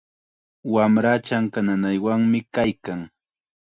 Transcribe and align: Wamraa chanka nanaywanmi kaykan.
Wamraa 0.73 1.19
chanka 1.27 1.59
nanaywanmi 1.67 2.39
kaykan. 2.55 3.01